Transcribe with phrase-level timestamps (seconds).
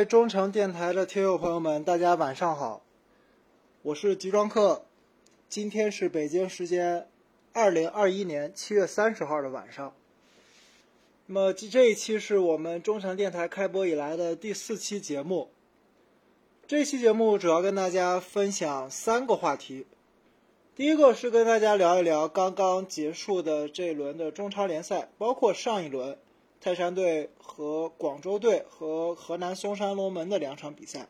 [0.00, 2.80] 位中诚电台的听友朋友们，大家晚上好，
[3.82, 4.86] 我是集装客。
[5.46, 7.06] 今天是北京时间
[7.52, 9.92] 二零二一年七月三十号的晚上。
[11.26, 15.50] 那么这这一期是我们中诚电台开播以来的第四期节目。
[16.66, 19.86] 这期节目主要跟大家分享三个话题。
[20.74, 26.16] 第一个是跟大家聊一聊刚刚结束的这一轮的中超联赛，包括上一轮。
[26.60, 31.08] 泰山队和广州队和河南嵩山龙门的两场比赛。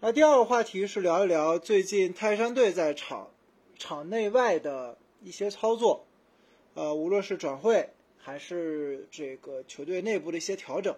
[0.00, 3.30] 那第二个话题是聊一聊最近泰山队在场
[3.78, 6.04] 场内外的一些操作，
[6.74, 10.92] 呃，无论是转会还是这个球队内部的一些调整。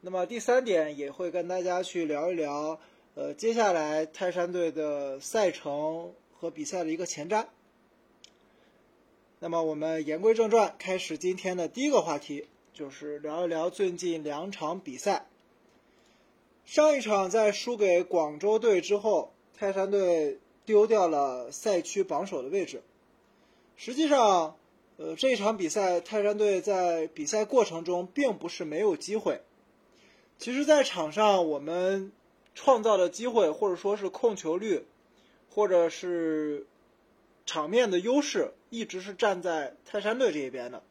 [0.00, 2.80] 那么第三点也会跟大家去聊一聊，
[3.14, 7.44] 呃，接下来泰山队的赛程和比赛的一个前瞻。
[9.40, 15.28] 那么我们言归正传，开始今天的第一个话题，就是聊一聊最近两场比赛。
[16.64, 22.82] 上一场在输给广州队之后，泰山队丢掉了赛区榜首的位置。
[23.76, 24.56] 实际上，
[24.96, 29.40] 呃，这场比赛泰山队在比赛过程中并不是没有机会。
[30.36, 32.10] 其实，在场上我们
[32.56, 34.84] 创造的机会，或者说是控球率，
[35.48, 36.66] 或者是。
[37.48, 40.82] 场面的优势一直是站在泰山队这一边的，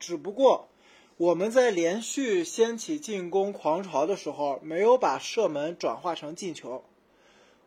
[0.00, 0.70] 只不过
[1.18, 6.82] 我们在连续掀起进攻狂潮的时候，没有把射门转化成进球。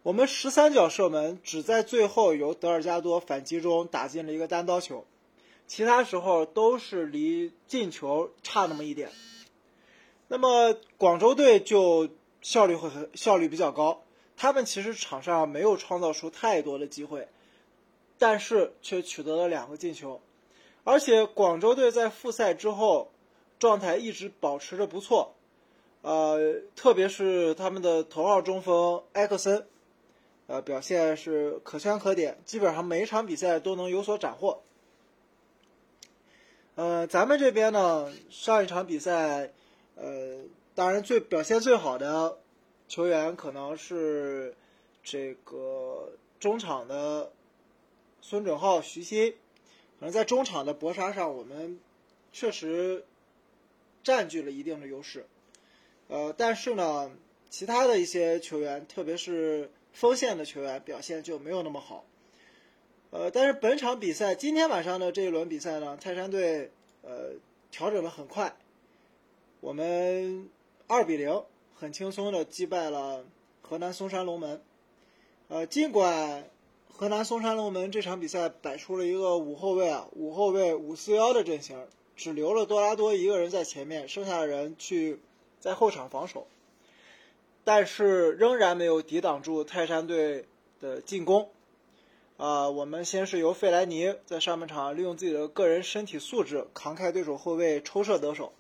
[0.01, 5.05] 我们十三脚射门只在最后由德尔加多反击中打进了一个单刀球，
[5.67, 9.11] 其他时候都是离进球差那么一点。
[10.27, 12.09] 那么广州队就
[12.41, 14.01] 效率会很效率比较高，
[14.35, 17.27] 他们其实场上没有创造出太多的机会。
[18.21, 20.19] 但是却取得了两个进球，
[20.83, 23.09] 而且广州队在复赛之后
[23.57, 25.33] 状态一直保持着不错，
[26.01, 29.65] 呃，特别是他们的头号中锋埃克森，
[30.47, 34.61] 呃，表现是可圈可点，基本上每一场比赛都能有所斩获。
[36.75, 39.53] 呃，咱们这边呢，上一场比赛，
[39.95, 40.41] 呃，
[40.75, 42.37] 当然最表现最好的
[42.89, 44.57] 球员可能是
[45.01, 47.31] 这个中场的。
[48.21, 49.31] 孙准浩、徐新，
[49.99, 51.79] 可能在中场的搏杀上，我们
[52.31, 53.05] 确实
[54.03, 55.25] 占据了一定的优势。
[56.07, 57.11] 呃，但是呢，
[57.49, 62.05] 其他的一些球员，特别是锋线的球员，表现就没有那么好。
[63.11, 67.31] 呃，但是本场比赛，今天晚上的这一轮比赛呢，泰山队呃
[67.71, 68.55] 调整的很快，
[69.61, 70.49] 我们
[70.87, 71.43] 二比零
[71.73, 73.25] 很轻松的击败了
[73.61, 74.61] 河南嵩山龙门。
[75.47, 76.49] 呃，尽管。
[76.99, 81.87] 河南嵩山龙门这场比赛摆出了一个五后卫啊，五后卫五四幺的阵型，
[82.17, 85.21] 只留了多拉多一个人在前面，剩下的人去
[85.61, 86.45] 在后场防守，
[87.63, 90.43] 但是仍然没有抵挡住泰山队
[90.81, 91.47] 的进攻。
[92.35, 98.51] 啊，我们先是由费莱尼在上半场利用自己的个人身体素质扛开对手后卫抽射得手，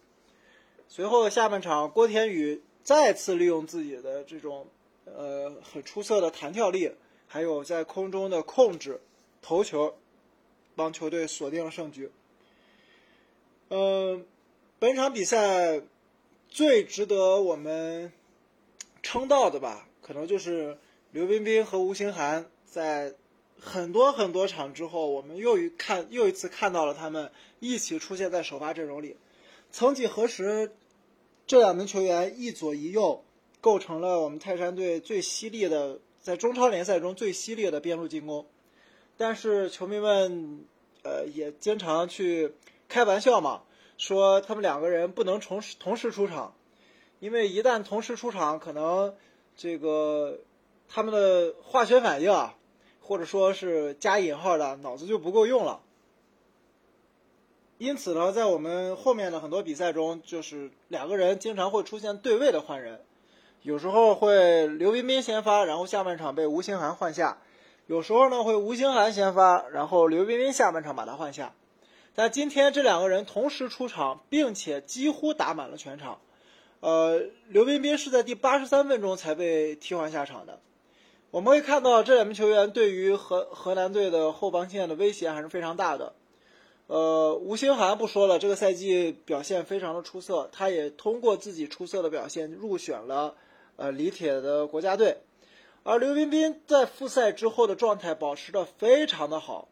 [0.87, 4.65] 随后下半场郭田雨再次利用自己的这种
[5.03, 6.93] 呃很出色的弹跳力。
[7.31, 8.99] 还有在空中的控制、
[9.39, 9.93] 头球，
[10.75, 12.09] 帮球队锁定了胜局。
[13.69, 14.25] 嗯，
[14.79, 15.83] 本场比赛
[16.47, 18.11] 最值得我们
[19.03, 20.79] 称道的吧，可能就是
[21.11, 23.13] 刘彬彬和吴兴涵在
[23.59, 29.15] 很多很多场之后，我们又一看又一次看到了他们一起出现在首发阵容里。
[29.71, 30.71] 曾几何时，
[31.45, 33.23] 这两名球员一左一右，
[33.61, 35.99] 构成了我们泰山队最犀利的。
[36.29, 38.45] 在中超联赛中最犀利的边路进攻，
[39.17, 40.63] 但是球迷们，
[41.01, 42.53] 呃，也经常去
[42.87, 43.63] 开玩笑嘛，
[43.97, 46.53] 说他们两个人不能同时同时出场，
[47.19, 49.15] 因为一旦同时出场，可能
[49.55, 50.41] 这个
[50.87, 52.55] 他们的化学反应啊，
[53.01, 55.81] 或者说是加引号的脑子就不够用了。
[57.79, 63.01] 因此呢，在我们后面的很多比赛中，就是两个人经常会出现对位的换人。
[63.61, 67.37] 有时候会刘彬彬先发，然后下半场被吴兴涵换下；
[67.87, 71.53] 有时候呢会吴兴涵先发，然后刘彬彬下半场把他换下。
[72.15, 76.19] 但今天这两个人同时出场，并且几乎打满了全场。
[76.79, 80.59] 呃，刘彬彬是在第八十三分钟才被替换下场的。
[81.31, 86.13] 我们会看到这两名球员对于河河南队的后防线的威胁还是非常大的。
[86.87, 93.35] 呃，吴兴涵不说了，这个赛季表现非常的出色，他也通过自己出色的表现入选了。
[93.79, 95.19] 呃，李铁的国家队，
[95.83, 99.69] 而刘彬彬在复赛之后的状态保持的非常的好。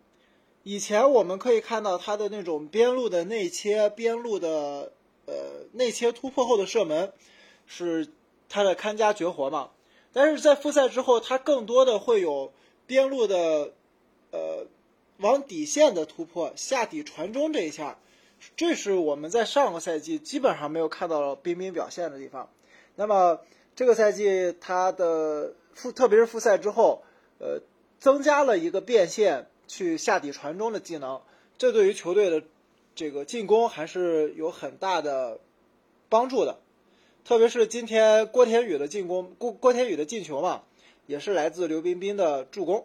[0.63, 4.93] 以前我们可以看到他的那种边路的内切、边路的
[5.25, 5.33] 呃
[5.73, 7.11] 内切突破后的射门，
[7.65, 8.07] 是
[8.47, 9.71] 他的看家绝活嘛。
[10.13, 12.53] 但是在复赛之后，他更多的会有
[12.85, 13.73] 边路的
[14.31, 14.67] 呃
[15.17, 17.99] 往底线的突破，下底传中这一下，
[18.55, 22.49] 这是我们在上个赛季基本上没有看到彬彬表现的地方。
[22.95, 23.41] 那么
[23.77, 27.03] 这个赛季他的复，特别是复赛之后，
[27.37, 27.61] 呃，
[27.99, 31.21] 增加了一个变线去下底传中的技能，
[31.59, 32.41] 这对于球队的
[32.95, 35.39] 这个进攻还是有很大的
[36.09, 36.57] 帮助的。
[37.23, 40.63] 特别是今天郭天宇的进攻，郭郭天宇的进球嘛，
[41.05, 42.83] 也是来自刘彬彬的助攻。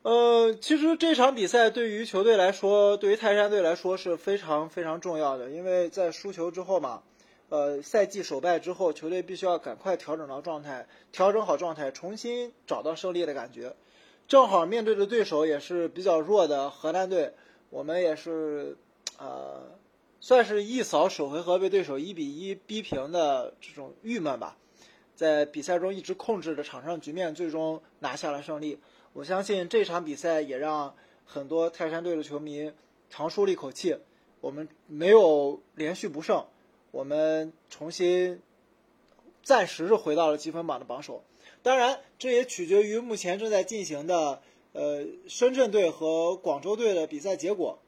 [0.00, 7.02] 呃，其实这场比赛对于球队来说，对于泰山队来说是非常非常重要的，因为在输球之后嘛，
[7.48, 13.74] 呃，赛季首败之后，球队必须要赶快调整到状态，调整好状态，重新找到胜利的感觉。
[14.26, 17.34] 正好面对的对手也是比较弱的河南队，
[17.70, 18.76] 我们也是，
[19.18, 19.78] 呃。
[20.20, 24.56] 算是一扫首回合被对手一比一逼平的这种郁闷吧，
[25.14, 28.78] 在比赛中一直控制着场上局面，最终拿下了胜利。
[29.12, 30.94] 我相信这场比赛也让
[31.26, 32.72] 很多泰山队的球迷
[33.10, 33.98] 长舒了一口气。
[34.40, 36.46] 我们没有连续不胜，
[36.94, 38.40] 我们重新
[39.42, 41.24] 暂时是回到了积分榜的榜首。
[41.62, 44.40] 当然，这也取决于目前正在进行的
[44.72, 47.78] 呃深圳队和广州队的比赛结果。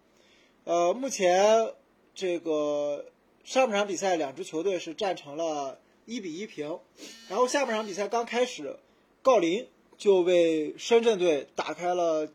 [0.65, 1.73] 呃，目前。
[2.19, 3.05] 这个
[3.45, 6.81] 上半场比赛，两支球队是战成了一比一平，
[7.29, 8.79] 然后下半场比赛刚开始，
[9.23, 9.69] 郜林
[9.99, 12.31] 就为深圳队打开了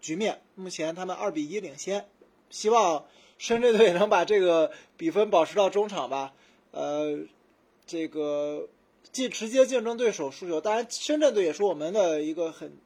[0.00, 2.08] 局面，目前他们二比一领先，
[2.48, 3.06] 希望
[3.38, 6.34] 深圳队能把这个比分保持到中场吧。
[6.72, 7.20] 呃，
[7.86, 8.68] 这个
[9.10, 12.76] 既直接竞争对手输球，当然深圳队也是我们的一个很，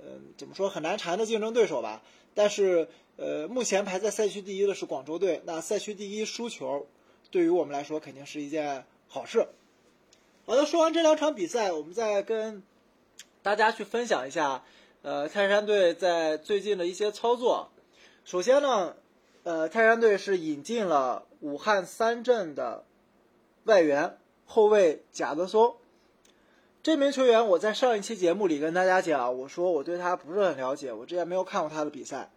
[0.00, 2.02] 嗯，怎么说很难缠的竞争对手吧，
[2.34, 2.88] 但是。
[3.16, 5.42] 呃，目前排在赛区第一的是广州队。
[5.44, 6.86] 那赛区第一输球，
[7.30, 9.46] 对于我们来说肯定是一件好事。
[10.46, 12.62] 好的，说完这两场比赛，我们再跟
[13.42, 14.64] 大家去分享一下，
[15.02, 17.68] 呃，泰山队在最近的一些操作。
[18.24, 18.96] 首先呢，
[19.42, 22.84] 呃，泰山队是引进了武汉三镇的
[23.64, 25.76] 外援后卫贾德松。
[26.82, 32.30] 这名球员，我在上一期节目里跟大家讲，我说我对他不是很了解，我之前没有看过他的比赛。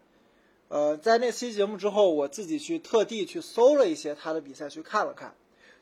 [0.70, 5.36] 呃，在那期节目之后，我自己去特地去搜了一些他的比赛，去看了看，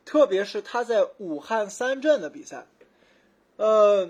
[0.06, 2.68] 特别是他在武汉三镇的比赛。
[3.58, 4.10] 呃，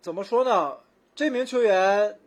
[0.00, 0.78] 怎么说呢？
[1.14, 2.18] 这名球员，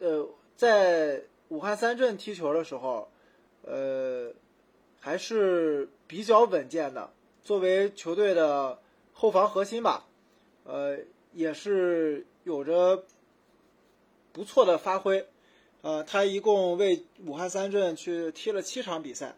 [0.00, 1.22] 呃，在
[1.54, 3.08] 武汉三镇踢球的时候，
[3.62, 4.32] 呃，
[4.98, 7.12] 还是比较稳健的。
[7.44, 8.80] 作为球队的
[9.12, 10.04] 后防核心吧，
[10.64, 10.98] 呃，
[11.32, 13.04] 也是有着
[14.32, 15.28] 不错的发挥。
[15.82, 19.36] 呃，他一共为武汉三镇去踢了七场比赛。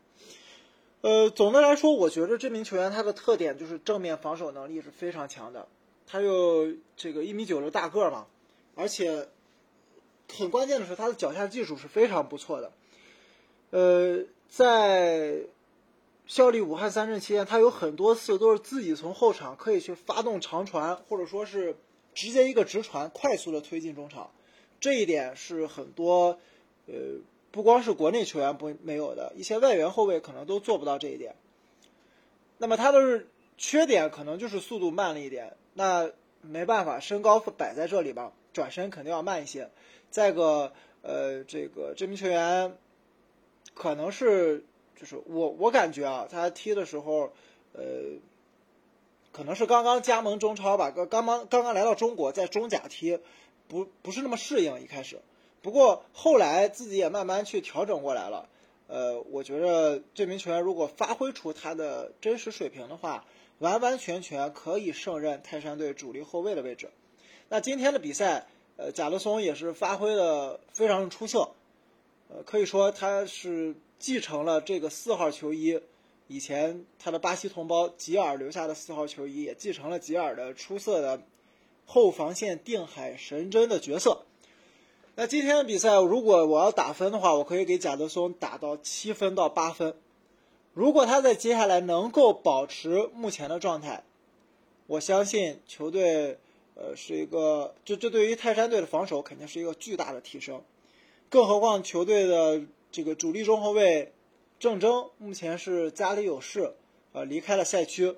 [1.03, 5.69] 呃，总的来说，我觉得这名球员他的特点就是正面防守能力是非常强的。
[6.07, 8.27] 他有这个一米九的大个儿嘛，
[8.75, 9.29] 而且
[10.35, 12.73] 很关键的是他的脚下技术是非常不错的。
[13.71, 15.41] 呃，在
[16.27, 21.77] 效力武汉三镇期间，他有很多次都是自己从后场可以去发动长传，或者说是
[22.15, 24.31] 直接一个直传，快速的推进中场。
[24.81, 26.39] 这一点是很多，
[26.87, 26.95] 呃，
[27.51, 31.35] 不光是国内球员不没有的，一些外援后卫可能都做不到这一点。
[32.59, 33.25] 那么他的
[33.57, 36.11] 缺点可能就是速度慢了一点，那
[36.41, 39.71] 没办法，身高摆在这里吧，转身肯定要慢一些。
[40.11, 40.73] 再个，
[41.03, 42.77] 呃，这个这名球员
[43.75, 44.65] 可能是，
[44.99, 47.33] 就是我我感觉啊，他踢的时候，
[47.73, 47.83] 呃，
[49.33, 53.21] 可能是刚刚加盟中超吧，刚刚刚刚来到中国，在中甲踢。
[53.69, 55.19] 不不是那么适应一开始，
[55.61, 58.49] 不过后来自己也慢慢去调整过来了。
[58.87, 63.25] 呃，我觉得这名球员如果发挥出他的真实水平的话，
[63.59, 66.91] 完完全全可以胜任泰山队主力后卫的位置。
[67.49, 68.47] 那今天的比赛，
[68.77, 71.51] 呃，贾德松也是发挥的非常出色，
[72.29, 75.81] 呃，可以说他是继承了这个四号球衣，
[76.29, 81.21] 以前他的巴西同胞吉尔留下的四号球衣，也继承了吉尔的出色的。
[81.89, 84.23] 后防线定海神针的角色。
[85.15, 89.95] 那今天的比赛，如果我要打分的话，我可以给贾德松打到七分到八分。
[90.75, 94.03] 如果他在接下来能够保持目前的状态，
[94.89, 96.41] 我相信球队，
[96.77, 100.63] 呃，是一个，这这对于泰山队的防守肯定是一个巨大的提升。
[101.29, 104.13] 更何况球队的这个主力中后卫
[104.61, 106.75] 郑铮目前是家里有事，
[107.13, 108.15] 呃，离开了赛区，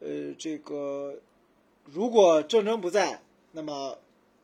[0.00, 1.20] 呃，这个。
[1.90, 3.98] 如果郑铮不在，那么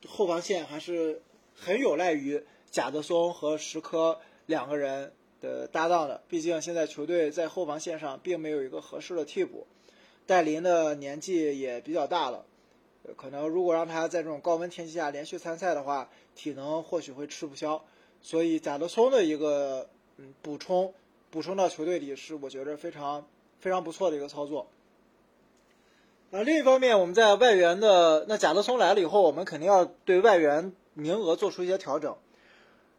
[0.07, 1.21] 后防线还是
[1.55, 5.13] 很有赖于贾德松和石科两个人
[5.43, 6.23] 的搭档的。
[6.27, 9.67] 毕竟现在球队在后防线上并没有一个合适的替补，
[10.25, 12.47] 戴林的年纪也比较大了，
[13.17, 17.85] 可能如果让他在这种高温天气下连续参赛的话，体能或许会吃不消。
[18.23, 20.95] 所以贾德松的一个嗯补充
[21.31, 23.27] 补充到球队里是我觉得非常
[23.61, 24.67] 非常不错的一个操作。
[26.31, 32.17] 啊，另一方面，我们在外援的那贾德松来了以后，我们肯定要对外援名额做出一些调整。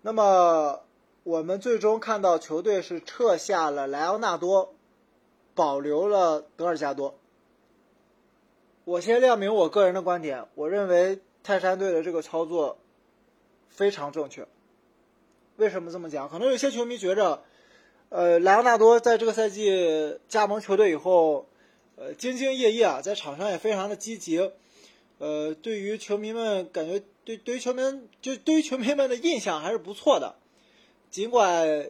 [0.04, 0.82] 那么
[1.24, 4.76] 我们最终看到球队是撤下了莱昂纳多，
[5.56, 7.16] 保留了德尔加多。
[8.86, 12.78] 我先亮明我个人的观点，我认为泰山队的这个操作
[13.68, 14.48] 非常正确。
[15.58, 16.30] 为什么这么讲？
[16.30, 17.44] 可能有些球迷觉着，
[18.10, 21.48] 呃，莱昂纳多在这个赛季加盟球队以后，
[21.96, 24.52] 呃，兢兢业业啊，在场上也非常的积极，
[25.18, 27.82] 呃，对于球迷们感觉对对于球迷
[28.22, 30.36] 就对于球迷们的印象还是不错的。
[31.10, 31.90] 尽管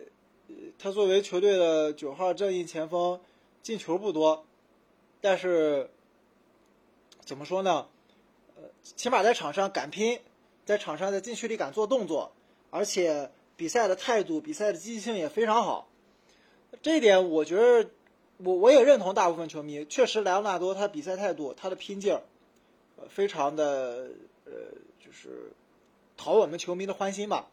[0.80, 3.20] 他作为球队的九号正印前锋，
[3.62, 4.46] 进球不多，
[5.20, 5.90] 但是
[7.26, 7.88] 怎么说呢？
[8.56, 10.22] 呃，起码在场上敢拼，
[10.64, 12.32] 在场上在禁区里敢做动作，
[12.70, 13.32] 而且。
[13.58, 15.88] 比赛的态度，比赛的积极性也非常好，
[16.82, 17.90] 这一点我觉得，
[18.36, 19.86] 我我也认同大部分球迷。
[19.86, 22.24] 确实，莱昂纳多他比赛态度，他的拼劲儿，
[22.98, 24.10] 呃，非常的
[24.44, 24.52] 呃，
[25.00, 25.54] 就是
[26.18, 27.50] 讨我们球迷的欢心吧。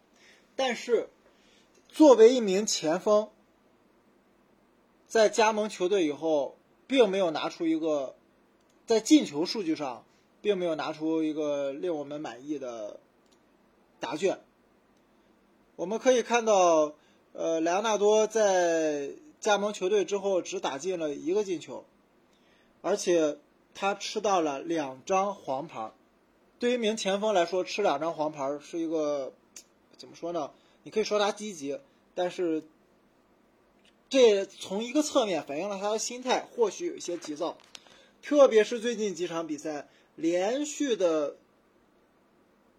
[0.57, 1.09] 但是，
[1.89, 3.31] 作为一名前锋，
[5.07, 6.57] 在加盟球队以后，
[6.89, 8.17] 并没有拿出一个
[8.87, 10.05] 在进球数据上，
[10.41, 13.01] 并没有拿出一个令我们满意的
[14.01, 14.41] 答卷。
[15.77, 16.95] 我们可以看到，
[17.33, 19.11] 呃，莱昂纳多在
[19.41, 21.85] 加盟球队之后只打进了一个进球，
[22.83, 23.39] 而且
[23.75, 25.91] 他吃到了两张黄牌。
[26.59, 29.33] 对于一名前锋来说，吃两张黄牌是一个
[29.97, 30.51] 怎么说呢？
[30.83, 31.79] 你可以说他积极，
[32.15, 32.63] 但是
[34.09, 37.57] 这从一个侧面反映了他的心态或许有一些急躁，
[38.23, 41.37] 特别是最近几场比赛连续的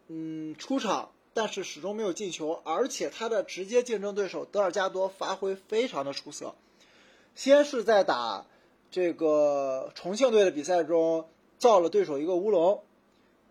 [0.07, 1.09] 嗯出场。
[1.35, 6.53] 但是始终没有进球，而且他的直接竞争对手德尔加多发挥非常的出色。
[7.33, 8.45] 先是在打
[8.91, 12.83] 这个重庆队的比赛中造了对手一个乌龙，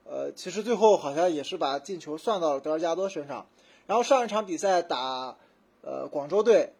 [0.04, 3.48] 呃，其实最后好像也是把进球算到了德尔加多身上。
[3.88, 5.36] 然后上一场比赛打
[5.80, 6.74] 呃广州队，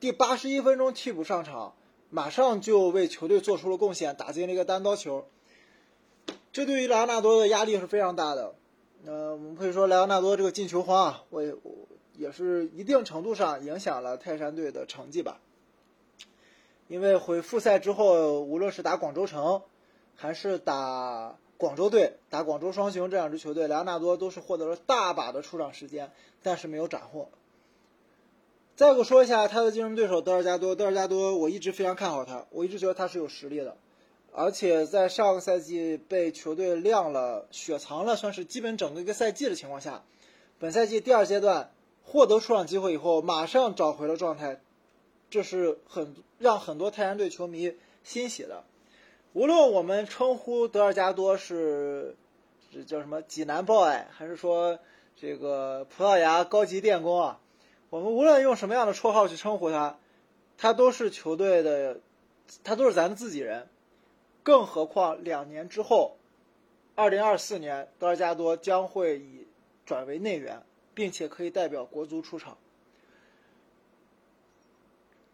[0.00, 1.74] 第八十一分钟替补上场，
[2.10, 5.26] 马上就为球队做出了贡献，打进了一个单刀球。
[6.52, 8.54] 这对于莱昂纳多的压力是非常大的。
[9.04, 11.54] 呃，我们可以说莱昂纳多这个进球荒啊，我也
[12.16, 15.40] 也是一定程度上影响了泰山队的成绩吧。
[16.88, 19.62] 因为回复赛之后，无论是打广州城，
[20.14, 26.10] 还是打广州队、打广州双雄这两支球队，莱昂纳多都是获得了大把的出场时间，
[26.42, 27.28] 但是没有斩获。
[28.76, 33.74] 再给我说一下他的竞争对手德尔加多，德尔加多我一直非常看好他，我一直觉得他是有实力的。
[34.32, 40.04] 而且在上个赛季被球队晾了、雪藏了，算是基本整个一个赛季的情况下，
[40.58, 41.72] 本赛季第二阶段
[42.04, 44.60] 获得出场机会以后，马上找回了状态，
[45.30, 48.62] 这是很让很多泰山队球迷欣喜的。
[49.32, 52.14] 无论我们称呼德尔加多是
[52.70, 54.78] 这叫什么济南 boy，还是说
[55.18, 57.40] 这个葡萄牙高级电工啊，
[57.90, 59.98] 我们无论用什么样的绰号去称呼他，
[60.58, 62.00] 他都是球队的，
[62.64, 63.68] 他都是咱们自己人。
[64.42, 66.16] 更何况两年之后，
[66.94, 69.46] 二零二四年德尔加多将会以
[69.84, 70.62] 转为内援，
[70.94, 72.56] 并且可以代表国足出场。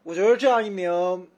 [0.02, 1.28] 我觉得这样一名，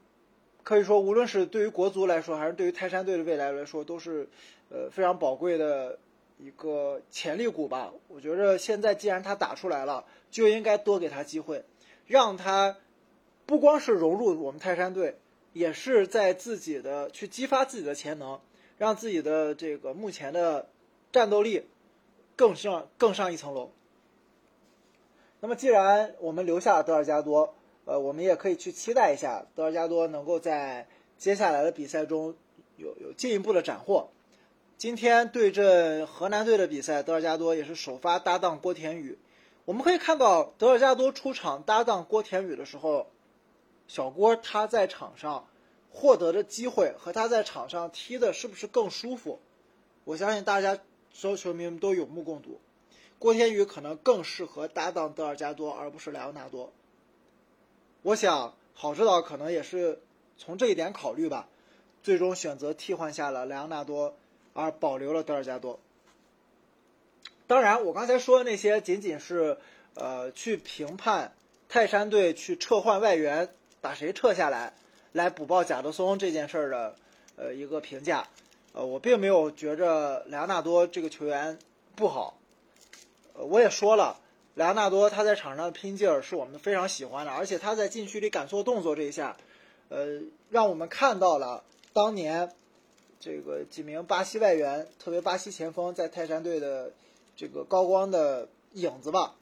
[0.62, 4.28] 可以说无论是对于国足来说，还是对于泰山队的未来来说，都是
[4.70, 5.98] 呃非常宝贵的
[6.44, 7.92] 一个潜力股吧。
[8.08, 11.64] 我觉得现在既然他打出来了，就应该多给他机会，
[12.06, 12.76] 让他
[13.46, 15.16] 不光是融入我们泰山队。
[15.54, 18.40] 也是在自己的去激发自己的潜能，
[18.76, 20.68] 让自己的这个目前的
[21.12, 21.64] 战斗力
[22.34, 23.70] 更上更上一层楼。
[25.38, 32.34] 那么，既然我们留下了德尔加多，呃，我们也可以去期待一下德尔加多能够在接下来的比赛中
[32.76, 34.08] 有有进一步的斩获。
[34.76, 39.18] 今天对阵河南队的比赛，德尔加多也是首发搭档郭田雨。
[39.64, 43.06] 我们可以看到，德尔加多出场搭档郭田雨的时候。
[43.86, 45.46] 小郭他在场上
[45.90, 49.40] 获得的机会和他在场上踢的是不是更舒服？
[50.04, 50.78] 我相信大家
[51.12, 52.58] 所有球迷们都有目共睹。
[53.18, 56.72] 郭天宇可能更适合搭档德尔加多，而不是莱昂纳多。
[58.00, 60.00] 我想郝指导可能也是
[60.38, 61.46] 从这一点考虑吧，
[62.02, 64.16] 最终选择替换下了莱昂纳多，
[64.54, 65.78] 而保留了德尔加多。
[67.46, 69.58] 当然，我刚才说的那些仅仅是
[69.94, 71.34] 呃去评判。
[71.66, 73.48] 泰山队去撤换外援，
[73.80, 74.74] 把谁撤下来，
[75.10, 76.94] 来补报贾德松这件事儿的
[77.36, 78.28] 呃一个评价。
[78.74, 81.58] 呃，我并没有觉着莱昂纳多这个球员
[81.96, 82.38] 不好。
[83.32, 84.20] 呃，我也说了，
[84.54, 89.36] 莱昂纳多他在场上的拼劲儿是我们非常喜欢的，而且他在禁区里敢做动作这一下，
[89.88, 90.20] 呃，
[90.50, 92.52] 让我们看到了当年
[93.24, 96.92] 这个几名巴西外援，特别巴西前锋在泰山队的
[97.34, 99.34] 这个高光的影子吧。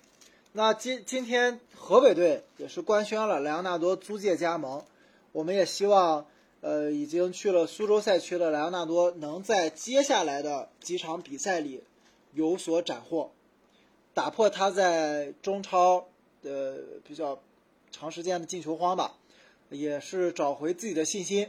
[0.52, 4.84] 那今今天河北队也是官宣了莱昂纳多租借加盟，
[5.32, 6.28] 我们也希望，
[6.60, 11.82] 呃，已经去了苏州赛区的莱昂纳多能在接下来的几场比赛里
[12.34, 13.32] 有所斩获。
[14.14, 16.06] 打破他在中超
[16.40, 17.40] 的比较
[17.90, 19.16] 长时间的进球荒吧，
[19.70, 21.48] 也是找回自己的信心。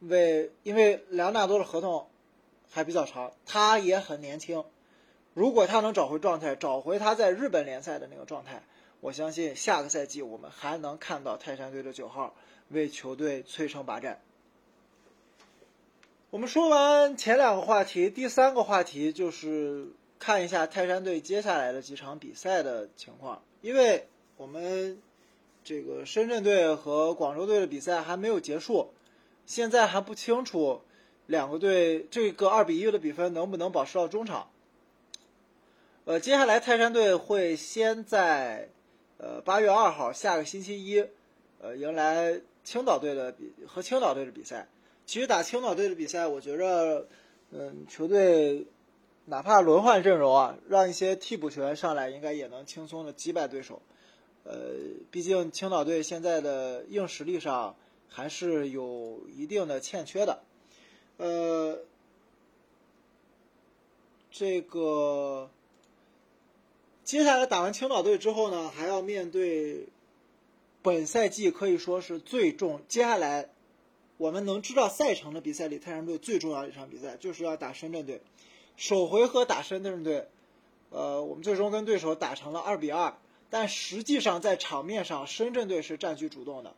[0.00, 2.06] 为因为莱昂纳多的合同
[2.70, 4.64] 还比较长，他也很年轻。
[5.34, 8.62] 如果他能找回状态，找回他在日本联赛的那个状态，
[9.00, 12.34] 我相信下个赛季我们还能看到泰山队的九号
[12.68, 14.20] 为球队摧城拔寨。
[16.30, 19.88] 我们说完前两个话题，第三个话题就是。
[20.20, 25.00] 看一下泰山队接下来的几场比赛的情况，因为我们
[25.62, 28.90] 这个深圳队和广州队的比赛还没有结束，
[29.48, 30.82] 现在还不清楚
[31.26, 34.50] 两个队这个二比一的比分能不能保持到中场。
[36.04, 38.68] 呃，接下来泰山队会先在
[39.16, 41.02] 呃八月二号下个星期一，
[41.62, 44.68] 呃迎来青岛队的比和青岛队的比赛。
[45.06, 47.08] 其实打青岛队的比赛，我觉着，
[47.50, 48.66] 嗯，球队。
[49.30, 53.82] 哪怕轮换阵容啊，让一些替补球员上来，应该也能轻松的击败对手。
[54.44, 54.70] 呃，
[55.10, 57.76] 毕竟青岛队现在的硬实力上
[58.08, 60.42] 还是有一定的欠缺的。
[61.16, 61.78] 呃，
[64.30, 65.50] 这个
[67.04, 69.86] 接下来打完青岛队之后呢，还要面对
[70.82, 72.80] 本赛季可以说是最重。
[72.88, 73.50] 接下来
[74.16, 78.20] 我们能知道赛程的比赛里，泰山队最重要的一场比赛就是要打深圳队。
[78.76, 80.28] 首回合打深圳队，
[80.90, 83.16] 呃，我们最终跟对手打成了二比二，
[83.50, 86.74] 但实际上在场面上，深圳队是占据主动的。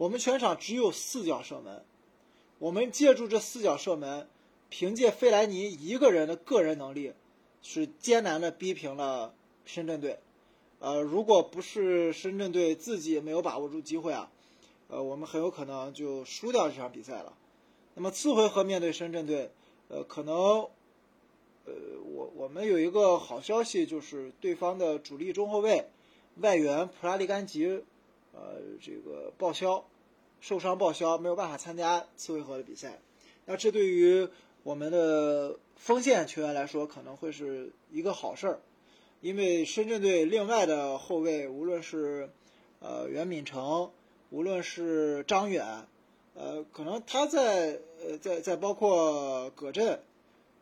[0.00, 1.84] 我们全场只有四脚射门，
[2.58, 4.26] 我们借助这四脚射门，
[4.70, 7.12] 凭借费莱尼一个人的个人能力，
[7.60, 9.34] 是艰难的逼平了
[9.66, 10.18] 深圳队。
[10.78, 14.32] 呃，如果不是深圳队自己没有把握住机会啊，
[14.88, 17.36] 呃，我们很有可能就输掉这场比赛了。
[17.94, 19.50] 那么次回合面对深圳队，
[19.88, 20.66] 呃，可能。
[21.66, 21.74] 呃，
[22.14, 25.90] 我我们有一个好消息，就是对方的主力中后卫
[26.36, 27.84] 外援普拉利甘吉，
[28.32, 29.84] 呃，这个报销，
[30.40, 32.98] 受伤报销，没有办法参加次回合的比赛。
[33.46, 34.28] 那这对于
[34.62, 38.60] 我们的锋线球员来说，可能会是一个好事儿，
[39.20, 42.30] 因为深圳队另外的后卫，无论是
[42.80, 43.90] 呃袁敏成，
[44.30, 45.86] 无论是张远，
[46.34, 50.00] 呃，可能他在呃在在包括葛振。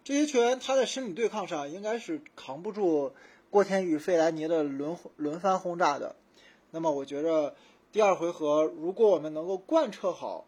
[0.05, 3.13] 这些球员他在身体对抗上应该是扛不住
[3.51, 6.17] 郭天宇、费莱尼的轮轮番轰炸的。
[6.71, 7.55] 那么，我觉着
[7.99, 10.45] 第二回合如果我们能够贯彻好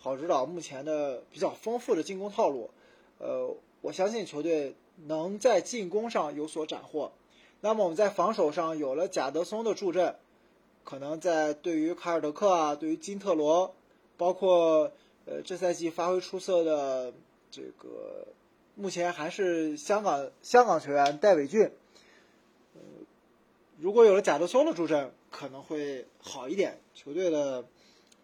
[0.00, 2.70] 郝指导目前的比较丰富的进攻套路，
[3.18, 4.74] 呃，我相信球队
[5.06, 7.12] 能在进攻上有所斩获。
[7.60, 10.16] 那么我们在防守上有了贾德松的助阵，
[10.82, 13.74] 可能在对于卡尔德克啊、对于金特罗，
[14.16, 14.90] 包括
[15.26, 17.12] 呃这赛季发挥出色的
[17.50, 18.26] 这个。
[18.76, 21.70] 目前还是香港香港球员戴伟俊，
[22.72, 22.80] 呃，
[23.78, 27.64] 如果有了贾德松的助阵，可能会好一点，球队的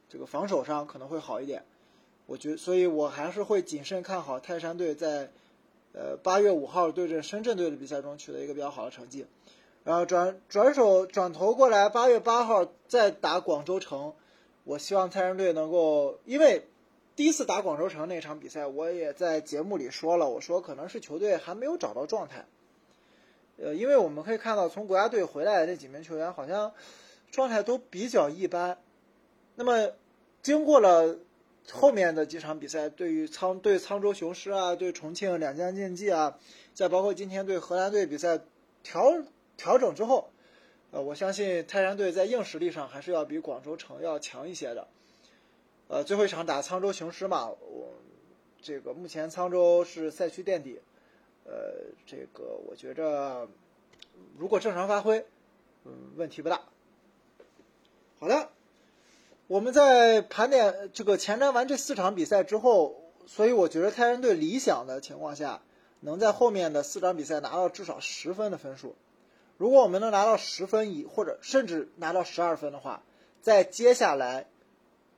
[0.09, 1.64] 这个防守上可能会好一点。
[2.27, 5.31] 我觉，所以我还是会谨慎看好泰山队在
[5.92, 9.27] 呃八月五号对阵深圳队的比赛中取得一个比较好的成绩。
[9.83, 14.14] 然后转转手转头过来，八月八号再打广州城，
[14.62, 16.62] 我希望泰山队能够因为。
[17.16, 22.46] 第一次打广州城那场比赛，我也在节目里说了，我说可能是球队还没有找到状态。
[23.62, 26.73] 呃，因为我们可以看到，从国家队回来的那几名球员好像
[27.31, 28.79] 状态都比较一般。
[29.57, 29.92] 那么，
[30.42, 31.18] 经过了
[31.70, 36.38] 后面的几场比赛，对于沧对沧州雄狮啊，对重庆两江竞技啊，
[36.73, 38.40] 再包括今天对荷兰队比赛
[38.83, 39.23] 调
[39.57, 40.31] 调整之后，
[40.90, 44.88] 呃，我相信泰山队在硬实力上还是要比广州城要强一些的。
[45.88, 47.92] 呃，最后一场打沧州雄狮嘛，我
[48.62, 50.81] 这个目前沧州是赛区垫底，
[51.44, 51.53] 呃，
[52.07, 53.48] 这个我觉着
[54.38, 55.24] 如果正常发挥，
[55.85, 56.62] 嗯，问题不大。
[58.18, 58.50] 好的，
[59.46, 65.62] 我们在盘点这个前瞻完这四场比赛之后，所以我觉得泰山队理想的情况下，
[66.00, 68.94] 能在后面的四场比赛拿到至少十分的分数。
[69.57, 73.03] 如果我们能拿到十分以或者甚至拿到十二分的话，
[73.42, 74.46] 在接下来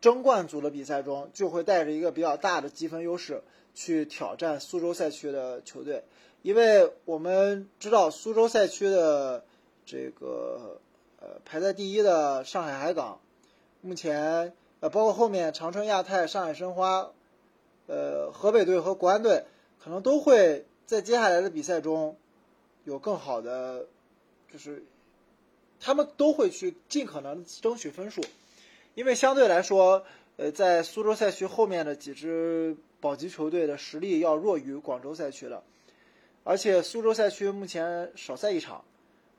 [0.01, 3.43] 争冠组的比赛中，就会带着一个比较大的积分优势
[3.75, 6.05] 去挑战苏州赛区的球队，
[6.43, 9.45] 因为我们知道苏州赛区的
[9.85, 10.81] 这个
[11.21, 13.21] 呃排在第一的上海海港，
[13.81, 17.11] 目前呃包括后面长春亚泰、上海申花。
[17.89, 19.45] 呃，河北队和国安队
[19.83, 22.17] 可能都会在接下来的比赛中
[22.85, 23.87] 有更好的，
[24.51, 24.85] 就是
[25.81, 28.23] 他们都会去尽可能争取分数，
[28.95, 30.05] 因为相对来说，
[30.37, 35.63] 呃，在苏州赛区后面的几支保级球队的实力要弱于广州赛区了，
[36.43, 38.83] 而且苏州赛区目前少赛一场，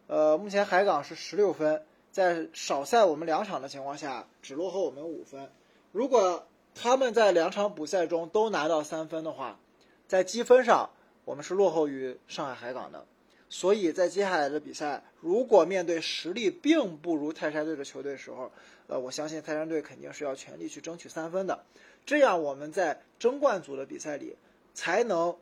[0.05, 5.49] 呃，目前海港是十六分，在少赛我们两场的情况下，只落后我们五分，
[5.91, 6.45] 如果。
[6.75, 9.59] 他们在两场补赛中都拿到三分的话，
[10.07, 10.89] 在积分上
[11.23, 13.05] 我们是落后于上海海港的，
[13.47, 18.51] 所以在接下来的比赛，如果面对实力并不如泰山队的球队时候，
[18.87, 21.63] 呃，我相信泰山队肯定是要全力去争取三分的，
[22.05, 24.35] 这样我们在争冠组的比赛里
[24.73, 25.35] 才能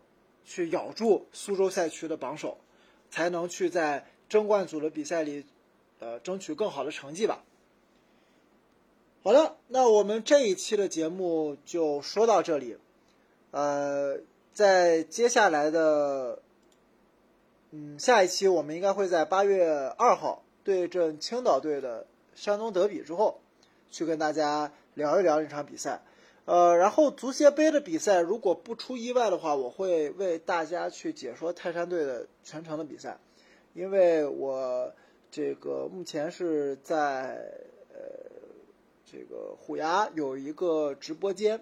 [0.46, 2.58] 去咬住苏州赛区的榜首，
[3.10, 5.46] 才能去在争冠组的比赛里，
[6.00, 7.44] 呃，争取更好的成绩吧。
[9.24, 12.78] 好的，那我们这一期的节目就说到这里。
[13.52, 14.18] 呃，
[14.54, 16.40] 在接下来的，
[17.72, 23.40] 嗯，下一期我们应该会在八月二号对阵青岛队的山东德比之后，
[23.92, 26.02] 去跟大家聊一聊这场比赛。
[26.46, 33.18] 呃，然后足协杯的比赛，如果不出意外的话，我会为大家去解说泰山队的全程的比赛，
[33.74, 34.92] 因为我
[35.30, 37.52] 这个目前是在
[37.94, 38.32] 呃。
[39.14, 41.60] 这个虎牙有一个直播间，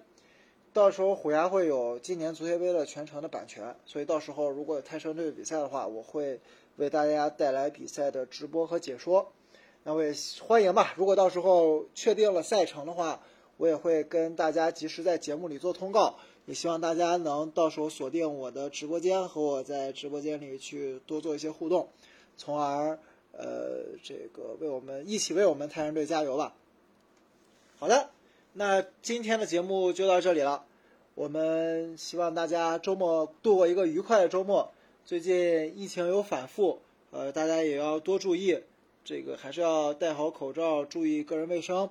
[0.71, 6.39] 到时候虎牙会有今年足协杯的全程的版权，所以到时候如果有泰山队的比赛的话，我会
[6.75, 9.31] 为大家带来比赛的直播和解说。
[9.83, 10.13] 那我也
[10.43, 10.93] 欢迎吧。
[10.95, 13.19] 如果到时候确定了赛程的话，
[13.59, 16.15] 我也会跟大家及时在节目里做通告。
[16.45, 21.89] 也希望大家能到时候锁定我的直播间，和我在直播间里去多做一些互动，
[22.37, 22.97] 从而
[23.33, 26.55] 呃这个为我们一起为我们泰山队加油吧。
[27.77, 28.09] 好的，
[28.53, 30.65] 那今天的节目就到这里了。
[31.13, 34.71] 我们希望大家周末度过一个愉快的周末。
[35.05, 36.79] 最近疫情有反复，
[37.11, 38.59] 呃，大家也要多注意，
[39.03, 41.89] 这个还是要戴好口罩，注意个人卫生。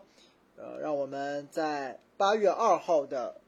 [0.58, 3.40] 呃，让我们在八月二号的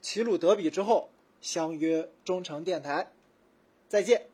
[0.00, 1.08] 齐鲁德比之后
[1.40, 3.10] 相约中城电台，
[3.88, 4.28] 再见。